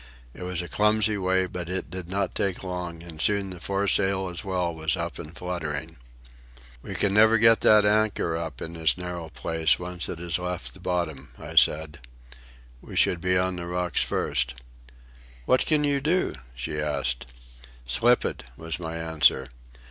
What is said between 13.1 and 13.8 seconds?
be on the